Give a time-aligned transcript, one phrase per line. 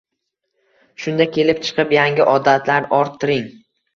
[1.03, 3.47] Shunda kelib chiqib yangi odatlar orttiring.